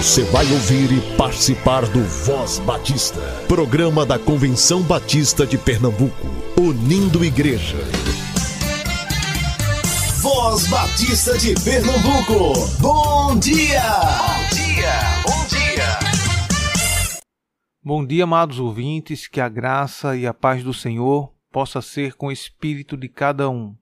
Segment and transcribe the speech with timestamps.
[0.00, 6.26] Você vai ouvir e participar do Voz Batista, programa da Convenção Batista de Pernambuco,
[6.58, 7.76] unindo igreja.
[10.22, 13.82] Voz Batista de Pernambuco, bom dia!
[13.90, 15.98] Bom dia, bom dia!
[17.84, 22.28] Bom dia, amados ouvintes, que a graça e a paz do Senhor possa ser com
[22.28, 23.76] o espírito de cada um.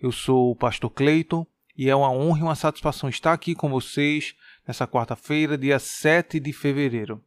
[0.00, 1.46] Eu sou o pastor Cleiton
[1.76, 4.34] e é uma honra e uma satisfação estar aqui com vocês
[4.66, 7.22] nessa quarta-feira, dia 7 de fevereiro.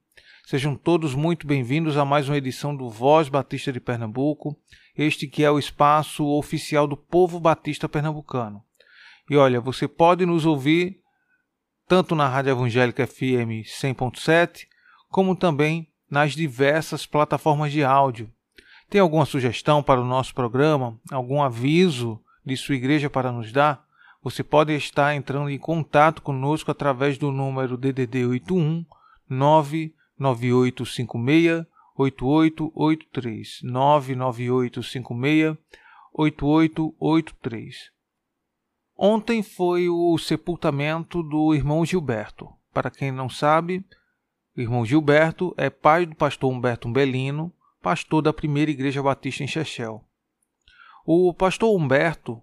[0.45, 4.57] Sejam todos muito bem-vindos a mais uma edição do Voz Batista de Pernambuco,
[4.97, 8.63] este que é o espaço oficial do povo batista pernambucano.
[9.29, 11.01] E olha, você pode nos ouvir
[11.87, 14.67] tanto na Rádio Evangélica FM 100.7,
[15.09, 18.31] como também nas diversas plataformas de áudio.
[18.89, 20.99] Tem alguma sugestão para o nosso programa?
[21.11, 23.84] Algum aviso de sua igreja para nos dar?
[24.25, 28.83] Você pode estar entrando em contato conosco através do número DDD 81
[29.29, 35.55] 99856 8883 99856
[36.11, 37.91] 8883.
[38.97, 42.49] Ontem foi o sepultamento do irmão Gilberto.
[42.73, 43.85] Para quem não sabe,
[44.57, 49.47] o irmão Gilberto é pai do pastor Humberto Umbelino, pastor da primeira igreja batista em
[49.47, 50.03] Chechel.
[51.05, 52.41] O pastor Humberto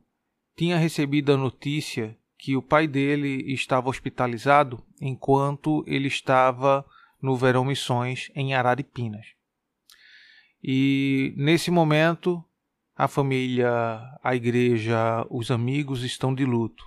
[0.57, 6.85] tinha recebido a notícia que o pai dele estava hospitalizado enquanto ele estava
[7.21, 9.27] no Verão Missões em Araripinas.
[10.63, 12.45] E nesse momento,
[12.97, 16.85] a família, a igreja, os amigos estão de luto.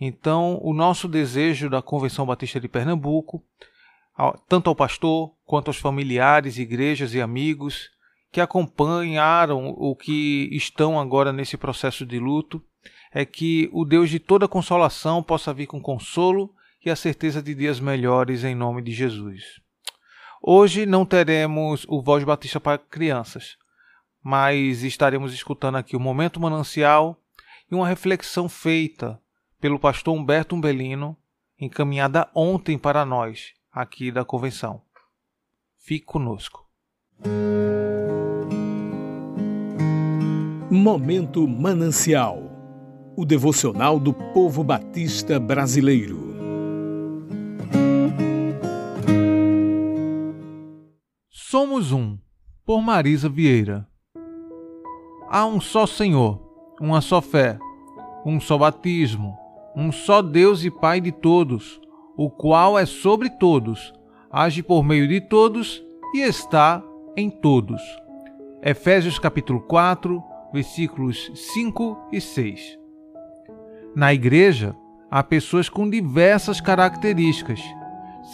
[0.00, 3.42] Então, o nosso desejo da Convenção Batista de Pernambuco,
[4.48, 7.90] tanto ao pastor quanto aos familiares, igrejas e amigos
[8.30, 12.62] que acompanharam o que estão agora nesse processo de luto,
[13.12, 17.54] é que o Deus de toda consolação possa vir com consolo e a certeza de
[17.54, 19.60] dias melhores em nome de Jesus.
[20.40, 23.56] Hoje não teremos o Voz Batista para crianças,
[24.22, 27.20] mas estaremos escutando aqui o Momento Manancial
[27.70, 29.20] e uma reflexão feita
[29.60, 31.16] pelo pastor Humberto Umbelino,
[31.58, 34.80] encaminhada ontem para nós, aqui da convenção.
[35.76, 36.66] Fique conosco.
[40.70, 42.47] Momento Manancial
[43.18, 46.20] o devocional do povo batista brasileiro.
[51.28, 52.16] Somos um,
[52.64, 53.88] por Marisa Vieira.
[55.28, 56.40] Há um só Senhor,
[56.80, 57.58] uma só fé,
[58.24, 59.36] um só batismo,
[59.74, 61.80] um só Deus e Pai de todos,
[62.16, 63.92] o qual é sobre todos,
[64.30, 65.82] age por meio de todos
[66.14, 66.80] e está
[67.16, 67.82] em todos.
[68.62, 72.77] Efésios capítulo 4, versículos 5 e 6.
[73.96, 74.76] Na igreja,
[75.10, 77.60] há pessoas com diversas características,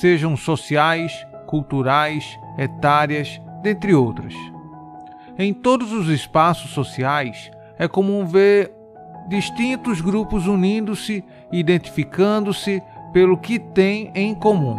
[0.00, 1.12] sejam sociais,
[1.46, 4.34] culturais, etárias, dentre outras.
[5.38, 8.72] Em todos os espaços sociais, é comum ver
[9.28, 12.82] distintos grupos unindo-se identificando-se
[13.12, 14.76] pelo que têm em comum.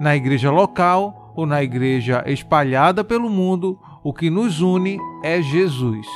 [0.00, 6.06] Na igreja local ou na igreja espalhada pelo mundo, o que nos une é Jesus.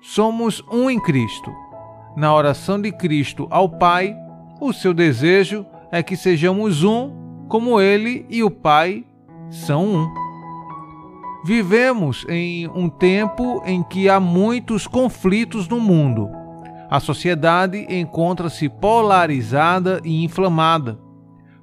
[0.00, 1.61] Somos um em Cristo
[2.16, 4.16] na oração de Cristo ao Pai,
[4.60, 7.10] o seu desejo é que sejamos um,
[7.48, 9.04] como Ele e o Pai
[9.50, 10.22] são um.
[11.44, 16.30] Vivemos em um tempo em que há muitos conflitos no mundo.
[16.88, 20.98] A sociedade encontra-se polarizada e inflamada.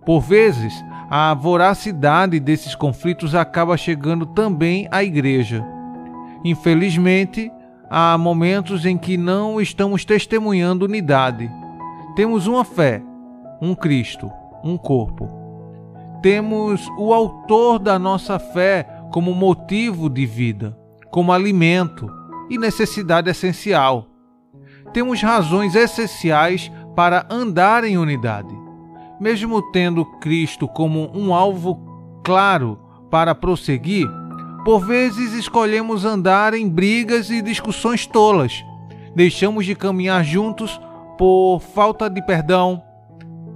[0.05, 0.73] Por vezes,
[1.09, 5.65] a voracidade desses conflitos acaba chegando também à igreja.
[6.43, 7.51] Infelizmente,
[7.89, 11.49] há momentos em que não estamos testemunhando unidade.
[12.15, 13.01] Temos uma fé,
[13.61, 14.31] um Cristo,
[14.63, 15.27] um corpo.
[16.21, 20.77] Temos o autor da nossa fé como motivo de vida,
[21.09, 22.11] como alimento
[22.49, 24.05] e necessidade essencial.
[24.93, 28.53] Temos razões essenciais para andar em unidade.
[29.19, 34.07] Mesmo tendo Cristo como um alvo claro para prosseguir,
[34.63, 38.63] por vezes escolhemos andar em brigas e discussões tolas.
[39.15, 40.79] Deixamos de caminhar juntos
[41.17, 42.81] por falta de perdão.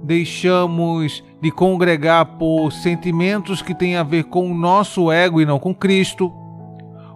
[0.02, 5.58] Deixamos de congregar por sentimentos que têm a ver com o nosso ego e não
[5.58, 6.32] com Cristo.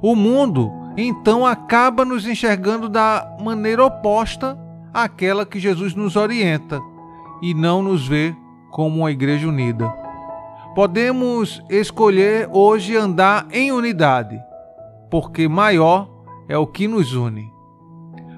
[0.00, 4.58] O mundo, então, acaba nos enxergando da maneira oposta
[4.92, 6.80] àquela que Jesus nos orienta
[7.42, 8.34] e não nos vê
[8.70, 10.07] como uma igreja unida.
[10.78, 14.40] Podemos escolher hoje andar em unidade,
[15.10, 16.08] porque maior
[16.48, 17.50] é o que nos une.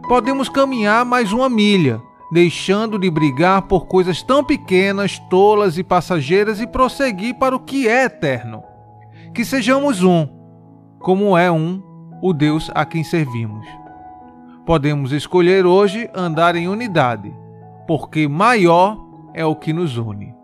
[0.08, 2.00] Podemos caminhar mais uma milha,
[2.32, 7.86] deixando de brigar por coisas tão pequenas, tolas e passageiras e prosseguir para o que
[7.86, 8.62] é eterno.
[9.34, 10.26] Que sejamos um,
[10.98, 11.82] como é um
[12.22, 13.66] o Deus a quem servimos.
[14.64, 17.36] Podemos escolher hoje andar em unidade,
[17.86, 18.96] porque maior
[19.34, 20.39] é o que nos une.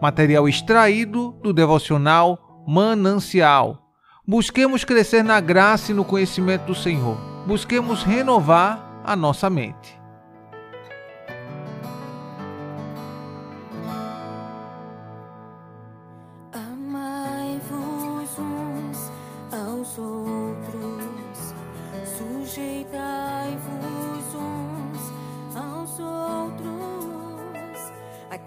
[0.00, 3.82] Material extraído do devocional Manancial.
[4.26, 7.16] Busquemos crescer na graça e no conhecimento do Senhor.
[7.46, 9.97] Busquemos renovar a nossa mente.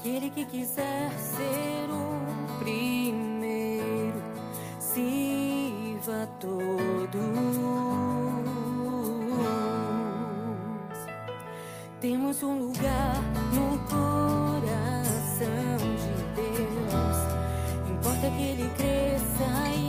[0.01, 4.19] Aquele que quiser ser o primeiro,
[4.79, 7.11] sirva todos.
[11.99, 13.21] Temos um lugar
[13.53, 17.17] no coração de Deus.
[17.91, 19.45] Importa que Ele cresça
[19.77, 19.80] e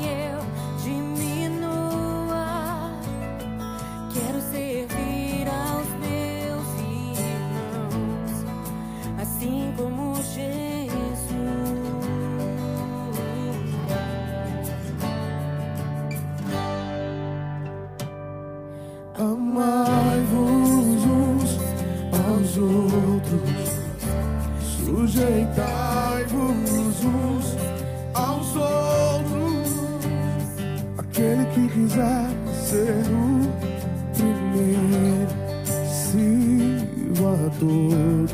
[37.59, 38.33] todos.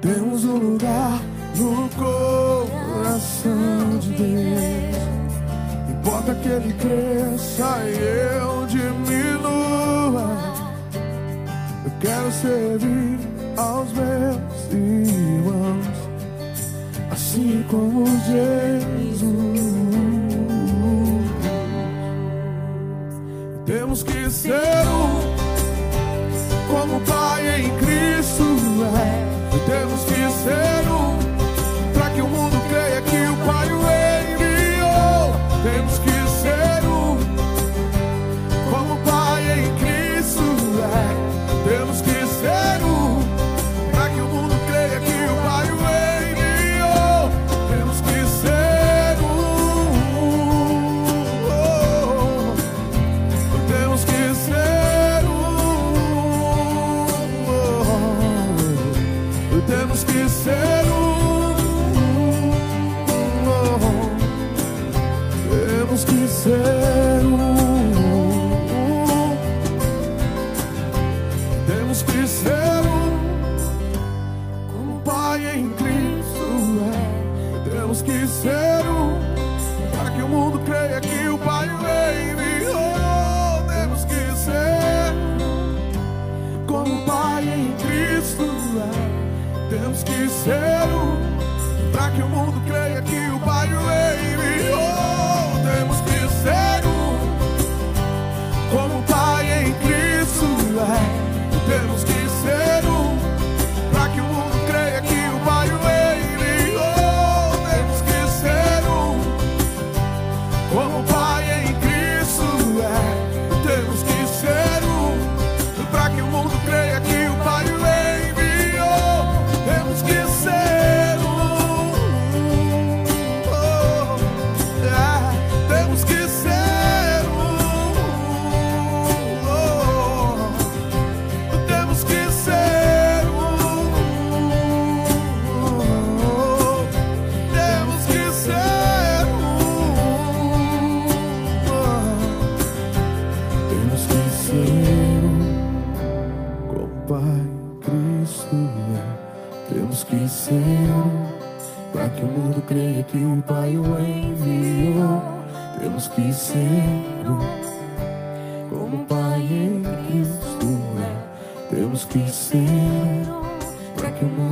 [0.00, 1.20] Temos um lugar
[1.56, 4.96] no coração de Deus.
[5.90, 7.96] Importa que ele cresça e
[8.36, 10.36] eu diminua.
[11.84, 13.18] Eu quero servir
[13.56, 15.86] aos meus irmãos,
[17.10, 18.91] assim como Jesus.
[23.92, 25.20] Temos que ser um,
[26.66, 28.42] como Pai em Cristo
[28.96, 29.32] é.
[29.66, 31.11] Temos que ser um,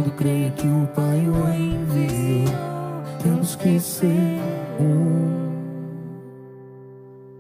[0.01, 2.55] mundo creia que o Pai o enviou.
[3.23, 4.41] Temos que ser
[4.81, 5.51] um.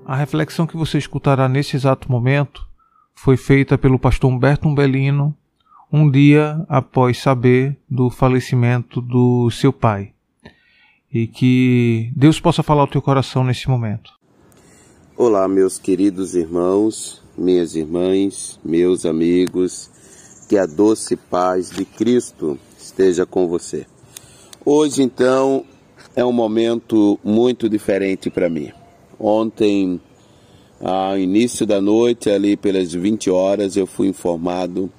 [0.05, 2.67] A reflexão que você escutará nesse exato momento
[3.15, 5.35] foi feita pelo pastor Humberto Umbelino
[5.91, 10.13] um dia após saber do falecimento do seu pai.
[11.13, 14.13] E que Deus possa falar ao teu coração nesse momento.
[15.17, 19.91] Olá, meus queridos irmãos, minhas irmãs, meus amigos,
[20.51, 23.87] que a doce paz de Cristo esteja com você.
[24.65, 25.65] Hoje, então,
[26.17, 28.73] é um momento muito diferente para mim.
[29.17, 30.01] Ontem,
[30.81, 34.91] ao início da noite, ali pelas 20 horas, eu fui informado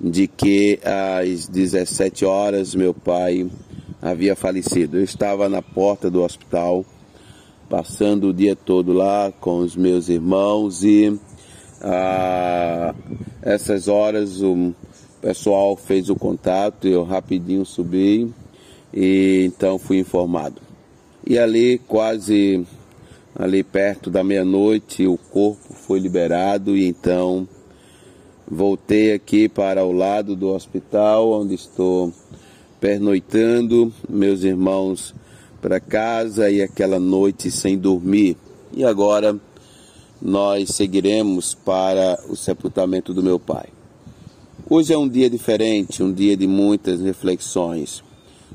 [0.00, 3.48] de que às 17 horas meu pai
[4.02, 4.96] havia falecido.
[4.96, 6.84] Eu estava na porta do hospital,
[7.68, 11.16] passando o dia todo lá com os meus irmãos e
[11.80, 12.92] a
[13.50, 14.72] essas horas o
[15.20, 18.32] pessoal fez o contato, eu rapidinho subi
[18.94, 20.60] e então fui informado.
[21.26, 22.64] E ali quase
[23.34, 27.46] ali perto da meia-noite o corpo foi liberado e então
[28.48, 32.12] voltei aqui para o lado do hospital onde estou
[32.80, 35.14] pernoitando, meus irmãos
[35.60, 38.36] para casa e aquela noite sem dormir.
[38.72, 39.38] E agora
[40.20, 43.68] nós seguiremos para o sepultamento do meu pai.
[44.68, 48.04] Hoje é um dia diferente, um dia de muitas reflexões.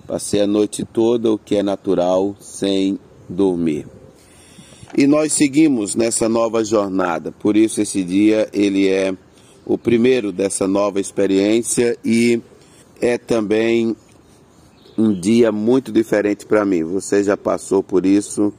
[0.08, 3.88] Passei a noite toda, o que é natural, sem dormir.
[4.98, 7.32] E nós seguimos nessa nova jornada.
[7.32, 9.14] Por isso esse dia ele é
[9.66, 12.40] o primeiro dessa nova experiência e
[13.02, 13.96] é também
[14.98, 16.84] um dia muito diferente para mim.
[16.84, 18.54] Você já passou por isso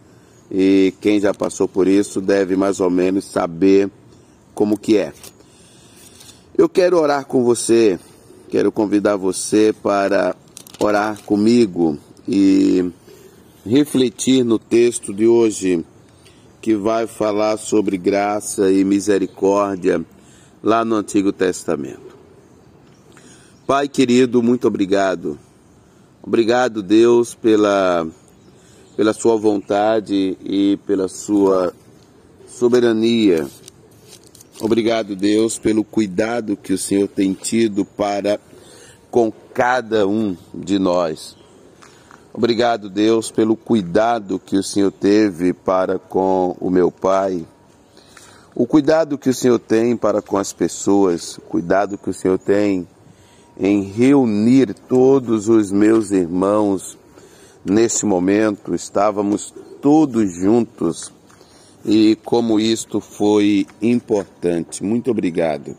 [0.50, 3.90] e quem já passou por isso deve mais ou menos saber
[4.54, 5.12] como que é.
[6.56, 7.98] Eu quero orar com você,
[8.48, 10.34] quero convidar você para
[10.78, 12.90] orar comigo e
[13.64, 15.84] refletir no texto de hoje
[16.60, 20.04] que vai falar sobre graça e misericórdia
[20.62, 22.16] lá no Antigo Testamento.
[23.66, 25.38] Pai querido, muito obrigado
[26.26, 28.04] Obrigado, Deus, pela,
[28.96, 31.74] pela sua vontade e pela sua
[32.48, 33.46] soberania.
[34.58, 38.40] Obrigado, Deus, pelo cuidado que o Senhor tem tido para
[39.10, 41.36] com cada um de nós.
[42.32, 47.46] Obrigado, Deus, pelo cuidado que o Senhor teve para com o meu pai.
[48.54, 52.38] O cuidado que o Senhor tem para com as pessoas, o cuidado que o Senhor
[52.38, 52.88] tem
[53.58, 56.96] em reunir todos os meus irmãos
[57.68, 58.74] nesse momento.
[58.74, 61.12] Estávamos todos juntos
[61.84, 64.82] e como isto foi importante.
[64.82, 65.76] Muito obrigado.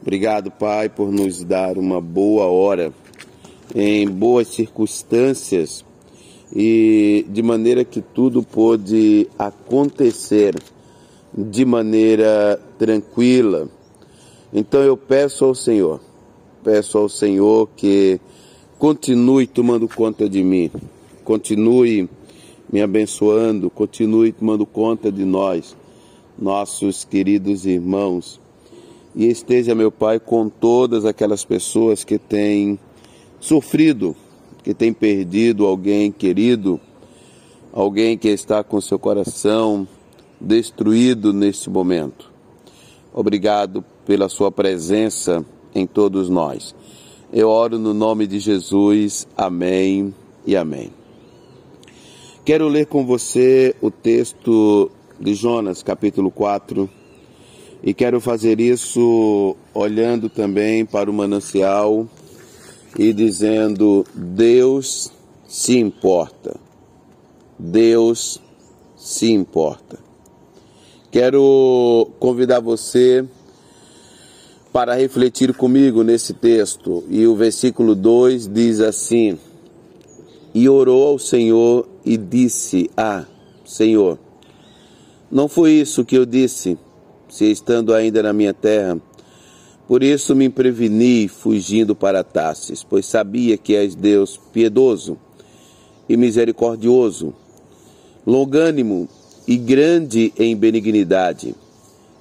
[0.00, 2.92] Obrigado, Pai, por nos dar uma boa hora
[3.74, 5.84] em boas circunstâncias
[6.54, 10.54] e de maneira que tudo pôde acontecer
[11.36, 13.68] de maneira tranquila.
[14.52, 16.00] Então eu peço ao Senhor
[16.64, 18.18] peço ao Senhor que
[18.84, 20.70] continue tomando conta de mim,
[21.24, 22.06] continue
[22.70, 25.74] me abençoando, continue tomando conta de nós,
[26.38, 28.38] nossos queridos irmãos.
[29.14, 32.78] E esteja, meu Pai, com todas aquelas pessoas que têm
[33.40, 34.14] sofrido,
[34.62, 36.78] que têm perdido alguém querido,
[37.72, 39.88] alguém que está com seu coração
[40.38, 42.30] destruído neste momento.
[43.14, 45.42] Obrigado pela sua presença
[45.74, 46.74] em todos nós.
[47.36, 49.26] Eu oro no nome de Jesus.
[49.36, 50.14] Amém
[50.46, 50.92] e amém.
[52.44, 54.88] Quero ler com você o texto
[55.18, 56.88] de Jonas, capítulo 4,
[57.82, 62.06] e quero fazer isso olhando também para o manancial
[62.96, 65.10] e dizendo: Deus
[65.44, 66.54] se importa.
[67.58, 68.40] Deus
[68.96, 69.98] se importa.
[71.10, 73.24] Quero convidar você
[74.74, 77.04] para refletir comigo nesse texto.
[77.08, 79.38] E o versículo 2 diz assim:
[80.52, 83.24] E orou ao Senhor e disse: Ah,
[83.64, 84.18] Senhor,
[85.30, 86.76] não foi isso que eu disse,
[87.28, 89.00] se estando ainda na minha terra.
[89.86, 95.16] Por isso me preveni fugindo para Tassis, pois sabia que és Deus piedoso
[96.08, 97.32] e misericordioso,
[98.26, 99.08] longânimo
[99.46, 101.54] e grande em benignidade,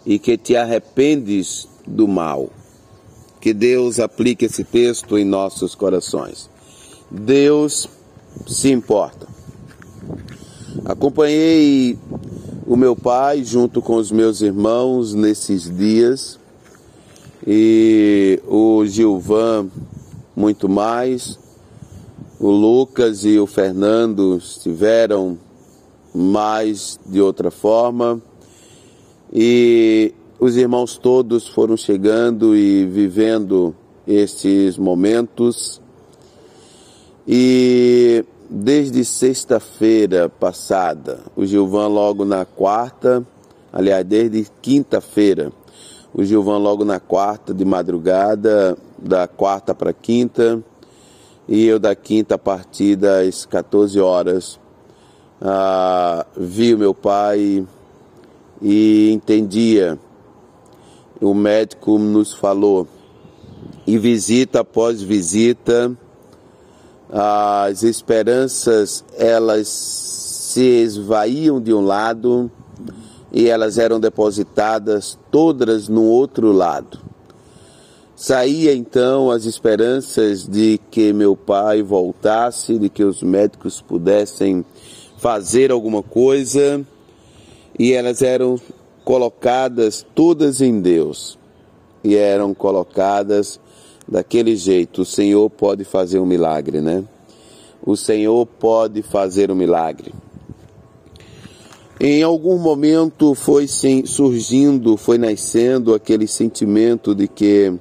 [0.05, 2.49] e que te arrependes do mal.
[3.41, 6.49] Que Deus aplique esse texto em nossos corações.
[7.11, 7.87] Deus
[8.47, 9.27] se importa.
[10.85, 11.97] Acompanhei
[12.65, 16.39] o meu pai junto com os meus irmãos nesses dias
[17.45, 19.67] e o Gilvan
[20.35, 21.37] muito mais.
[22.39, 25.37] O Lucas e o Fernando estiveram
[26.13, 28.21] mais de outra forma.
[29.31, 30.13] E
[30.43, 33.73] os irmãos todos foram chegando e vivendo
[34.05, 35.81] esses momentos.
[37.25, 43.25] E desde sexta-feira passada, o Gilvan logo na quarta,
[43.71, 45.49] aliás, desde quinta-feira,
[46.13, 50.61] o Gilvan logo na quarta de madrugada, da quarta para quinta,
[51.47, 54.59] e eu da quinta a partir das 14 horas.
[55.41, 57.65] Ah, vi o meu pai
[58.61, 59.97] e entendia.
[61.23, 62.85] O médico nos falou,
[63.87, 65.97] e visita após visita,
[67.09, 72.51] as esperanças elas se esvaíam de um lado
[73.31, 76.99] e elas eram depositadas todas no outro lado.
[78.17, 84.65] Saía então as esperanças de que meu pai voltasse, de que os médicos pudessem
[85.19, 86.85] fazer alguma coisa,
[87.79, 88.59] e elas eram
[89.03, 91.37] colocadas todas em Deus,
[92.03, 93.59] e eram colocadas
[94.07, 95.01] daquele jeito.
[95.01, 97.03] O Senhor pode fazer um milagre, né?
[97.85, 100.13] O Senhor pode fazer um milagre.
[101.99, 107.73] Em algum momento foi surgindo, foi nascendo aquele sentimento de que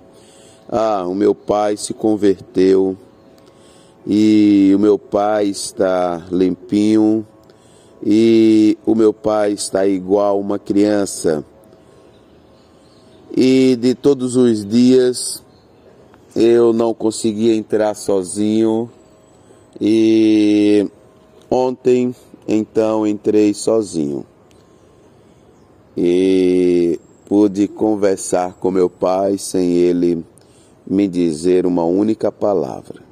[0.69, 2.97] ah, o meu pai se converteu
[4.07, 7.27] e o meu pai está limpinho
[8.05, 11.45] e o meu pai está igual uma criança.
[13.35, 15.43] E de todos os dias
[16.35, 18.91] eu não conseguia entrar sozinho
[19.81, 20.87] e
[21.51, 22.15] ontem
[22.47, 24.27] então entrei sozinho
[25.97, 30.25] e pude conversar com meu pai sem ele
[30.87, 33.03] me dizer uma única palavra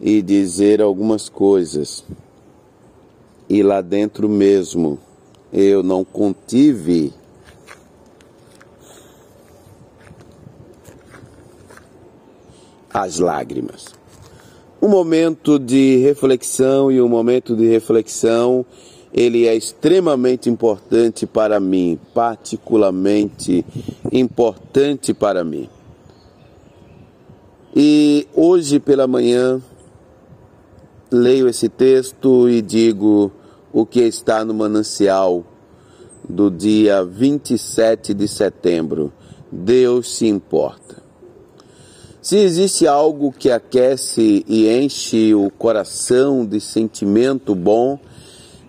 [0.00, 2.04] e dizer algumas coisas.
[3.48, 4.98] E lá dentro mesmo
[5.52, 7.12] eu não contive
[12.92, 13.98] as lágrimas
[14.80, 18.64] um momento de reflexão e um momento de reflexão
[19.12, 23.64] ele é extremamente importante para mim, particularmente
[24.12, 25.68] importante para mim.
[27.74, 29.60] E hoje pela manhã
[31.10, 33.32] leio esse texto e digo
[33.72, 35.44] o que está no manancial
[36.28, 39.12] do dia 27 de setembro.
[39.50, 41.02] Deus se importa.
[42.20, 47.98] Se existe algo que aquece e enche o coração de sentimento bom,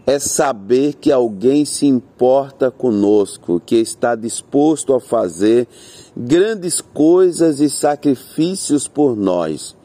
[0.06, 5.68] é saber que alguém se importa conosco, que está disposto a fazer
[6.16, 9.76] grandes coisas e sacrifícios por nós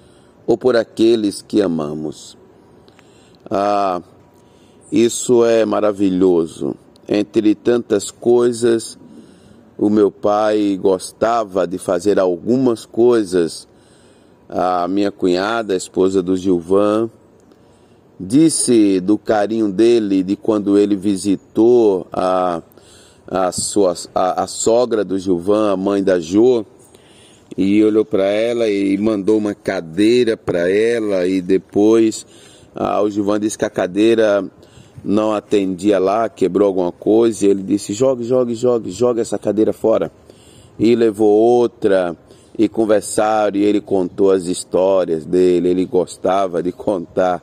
[0.46, 2.38] ou por aqueles que amamos.
[3.50, 4.00] Ah,
[4.94, 6.76] isso é maravilhoso.
[7.08, 8.96] Entre tantas coisas,
[9.76, 13.66] o meu pai gostava de fazer algumas coisas.
[14.48, 17.10] A minha cunhada, a esposa do Gilvan,
[18.20, 22.62] disse do carinho dele de quando ele visitou a,
[23.26, 26.64] a, sua, a, a sogra do Gilvan, a mãe da Jo,
[27.58, 32.24] e olhou para ela e mandou uma cadeira para ela e depois
[32.76, 34.48] ah, o Gilvan disse que a cadeira
[35.02, 39.72] não atendia lá, quebrou alguma coisa, e ele disse: jogue, jogue, jogue, jogue essa cadeira
[39.72, 40.12] fora.
[40.78, 42.16] E levou outra,
[42.58, 47.42] e conversaram, e ele contou as histórias dele, ele gostava de contar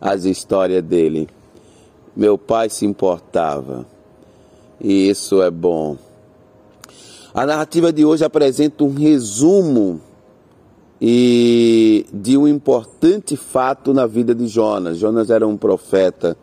[0.00, 1.28] as histórias dele.
[2.16, 3.86] Meu pai se importava,
[4.80, 5.96] e isso é bom.
[7.34, 10.00] A narrativa de hoje apresenta um resumo
[11.00, 14.96] e de um importante fato na vida de Jonas.
[14.96, 16.36] Jonas era um profeta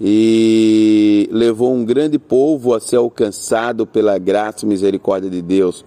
[0.00, 5.84] e levou um grande povo a ser alcançado pela graça e misericórdia de Deus.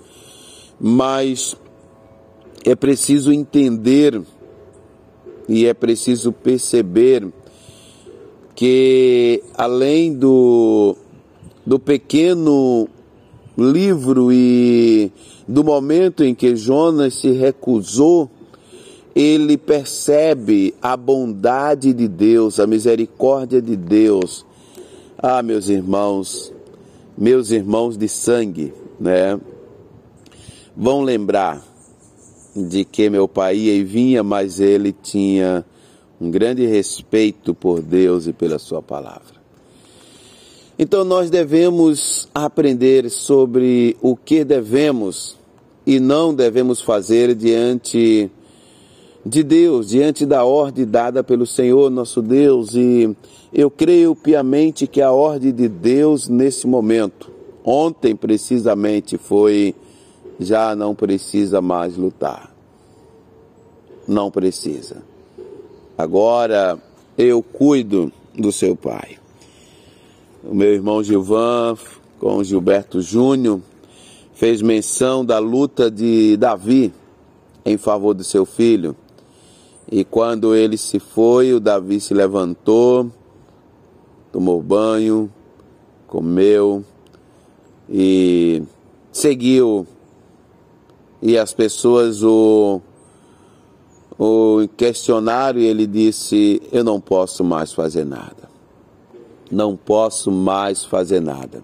[0.79, 1.55] Mas
[2.65, 4.21] é preciso entender
[5.47, 7.27] e é preciso perceber
[8.55, 10.95] que além do,
[11.65, 12.87] do pequeno
[13.57, 15.11] livro e
[15.47, 18.29] do momento em que Jonas se recusou
[19.15, 24.45] ele percebe a bondade de Deus, a misericórdia de Deus.
[25.17, 26.53] Ah, meus irmãos,
[27.17, 29.39] meus irmãos de sangue, né?
[30.75, 31.61] Vão lembrar
[32.55, 35.65] de que meu pai ia e vinha, mas ele tinha
[36.19, 39.39] um grande respeito por Deus e pela sua palavra.
[40.77, 45.35] Então nós devemos aprender sobre o que devemos
[45.85, 48.31] e não devemos fazer diante
[49.29, 53.15] de Deus, diante da ordem dada pelo Senhor nosso Deus, e
[53.53, 57.31] eu creio piamente que a ordem de Deus nesse momento,
[57.63, 59.75] ontem precisamente, foi:
[60.39, 62.53] já não precisa mais lutar.
[64.07, 65.03] Não precisa.
[65.95, 66.79] Agora
[67.15, 69.17] eu cuido do seu pai.
[70.43, 71.77] O meu irmão Gilvan,
[72.17, 73.59] com Gilberto Júnior,
[74.33, 76.91] fez menção da luta de Davi
[77.65, 78.95] em favor do seu filho.
[79.91, 83.09] E quando ele se foi, o Davi se levantou,
[84.31, 85.31] tomou banho,
[86.07, 86.83] comeu
[87.89, 88.61] e
[89.11, 89.87] seguiu.
[91.21, 92.79] E as pessoas o,
[94.17, 98.47] o questionaram e ele disse: Eu não posso mais fazer nada.
[99.51, 101.63] Não posso mais fazer nada.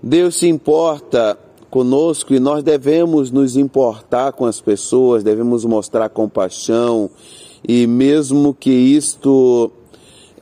[0.00, 1.36] Deus se importa
[1.70, 7.08] conosco e nós devemos nos importar com as pessoas, devemos mostrar compaixão
[7.66, 9.70] e mesmo que isto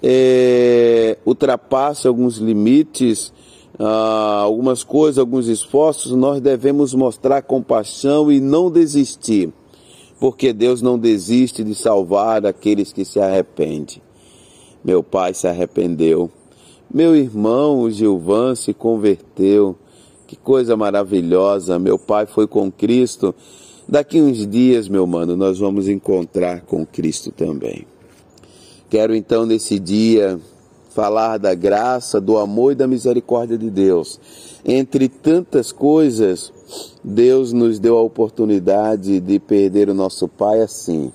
[0.02, 3.32] é, ultrapasse alguns limites,
[3.78, 9.52] ah, algumas coisas, alguns esforços, nós devemos mostrar compaixão e não desistir,
[10.18, 14.00] porque Deus não desiste de salvar aqueles que se arrependem.
[14.82, 16.30] Meu pai se arrependeu,
[16.92, 19.76] meu irmão, Gilvan, se converteu.
[20.28, 23.34] Que coisa maravilhosa, meu pai foi com Cristo.
[23.88, 27.86] Daqui uns dias, meu mano, nós vamos encontrar com Cristo também.
[28.90, 30.38] Quero então nesse dia
[30.90, 34.20] falar da graça, do amor e da misericórdia de Deus.
[34.66, 36.52] Entre tantas coisas,
[37.02, 41.10] Deus nos deu a oportunidade de perder o nosso pai assim,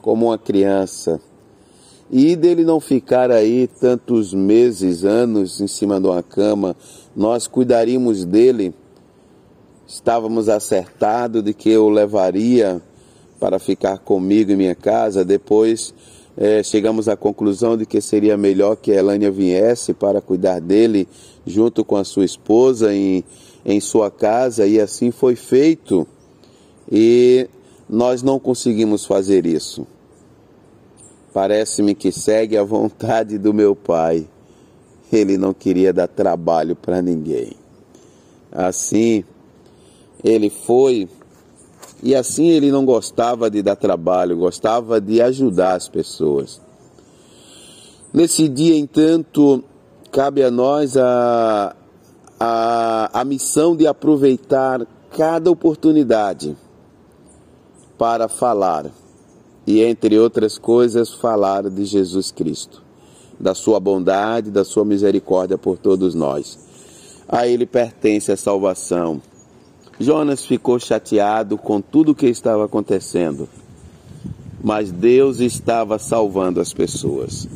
[0.00, 1.20] como uma criança.
[2.14, 6.76] E dele não ficar aí tantos meses, anos em cima de uma cama,
[7.16, 8.74] nós cuidaríamos dele.
[9.88, 12.82] Estávamos acertados de que eu levaria
[13.40, 15.24] para ficar comigo em minha casa.
[15.24, 15.94] Depois
[16.36, 21.08] é, chegamos à conclusão de que seria melhor que Elânia viesse para cuidar dele
[21.46, 23.24] junto com a sua esposa em,
[23.64, 26.06] em sua casa, e assim foi feito.
[26.90, 27.48] E
[27.88, 29.86] nós não conseguimos fazer isso.
[31.32, 34.26] Parece-me que segue a vontade do meu pai
[35.12, 37.52] ele não queria dar trabalho para ninguém.
[38.50, 39.24] Assim,
[40.24, 41.08] ele foi,
[42.02, 46.60] e assim ele não gostava de dar trabalho, gostava de ajudar as pessoas.
[48.12, 49.62] Nesse dia, entanto,
[50.10, 51.74] cabe a nós a,
[52.38, 56.56] a, a missão de aproveitar cada oportunidade
[57.98, 58.86] para falar,
[59.66, 62.82] e entre outras coisas, falar de Jesus Cristo
[63.42, 66.56] da sua bondade, da sua misericórdia por todos nós.
[67.28, 69.20] A ele pertence a salvação.
[69.98, 73.48] Jonas ficou chateado com tudo o que estava acontecendo,
[74.62, 77.48] mas Deus estava salvando as pessoas.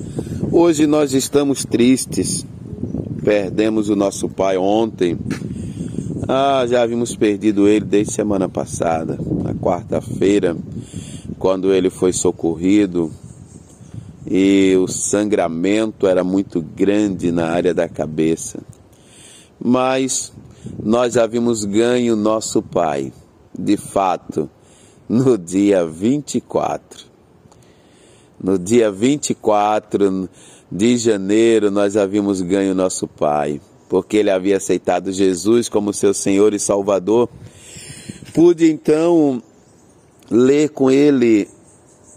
[0.51, 2.45] Hoje nós estamos tristes,
[3.23, 5.16] perdemos o nosso pai ontem.
[6.29, 10.57] Ah, já havíamos perdido ele desde semana passada, na quarta-feira,
[11.38, 13.12] quando ele foi socorrido
[14.29, 18.61] e o sangramento era muito grande na área da cabeça.
[19.62, 20.33] Mas
[20.83, 23.12] nós havíamos ganho nosso pai,
[23.57, 24.51] de fato,
[25.09, 27.07] no dia 24.
[28.42, 30.29] No dia 24
[30.70, 36.53] de janeiro, nós havíamos ganho nosso pai, porque ele havia aceitado Jesus como seu Senhor
[36.53, 37.29] e Salvador.
[38.35, 39.42] Pude então
[40.30, 41.48] ler com ele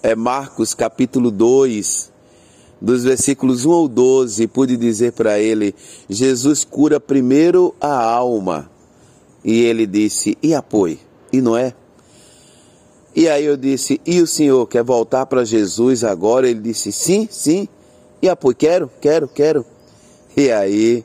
[0.02, 2.12] é Marcos capítulo 2,
[2.82, 5.76] dos versículos 1 ao 12, pude dizer para ele:
[6.10, 8.70] Jesus cura primeiro a alma.
[9.44, 10.98] E ele disse: E apoio?
[11.32, 11.74] E não é?
[13.16, 16.50] E aí eu disse: E o senhor quer voltar para Jesus agora?
[16.50, 17.68] Ele disse: Sim, sim.
[18.22, 18.56] E apoio?
[18.56, 19.66] Quero, quero, quero.
[20.36, 21.04] E aí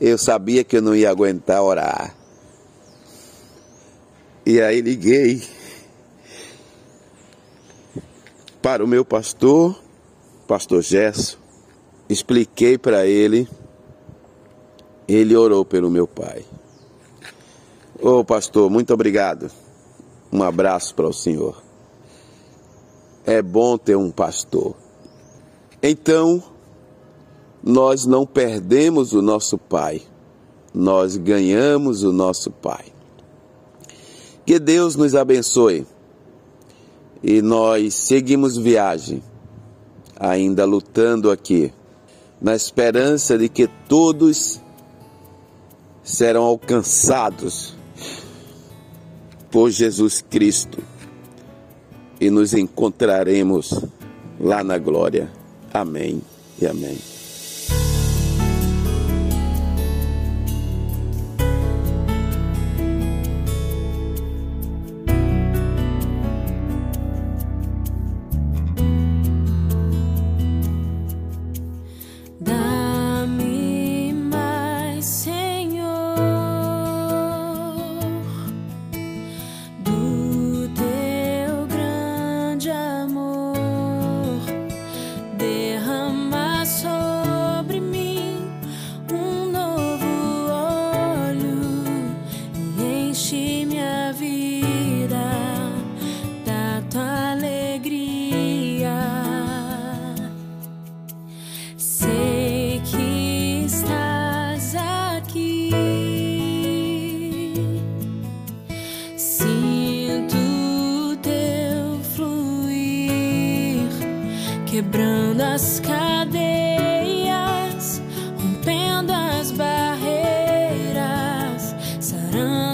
[0.00, 2.14] eu sabia que eu não ia aguentar orar.
[4.46, 5.42] E aí liguei
[8.64, 9.78] para o meu pastor,
[10.48, 11.38] pastor Gesso,
[12.08, 13.46] expliquei para ele,
[15.06, 16.46] ele orou pelo meu pai.
[18.00, 19.50] Ô oh, pastor, muito obrigado.
[20.32, 21.62] Um abraço para o senhor.
[23.26, 24.74] É bom ter um pastor.
[25.82, 26.42] Então,
[27.62, 30.00] nós não perdemos o nosso pai,
[30.72, 32.86] nós ganhamos o nosso pai.
[34.46, 35.86] Que Deus nos abençoe
[37.26, 39.22] e nós seguimos viagem,
[40.20, 41.72] ainda lutando aqui,
[42.38, 44.60] na esperança de que todos
[46.02, 47.74] serão alcançados
[49.50, 50.82] por Jesus Cristo
[52.20, 53.72] e nos encontraremos
[54.38, 55.32] lá na glória.
[55.72, 56.20] Amém
[56.60, 57.13] e amém.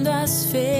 [0.01, 0.80] quando as feiras.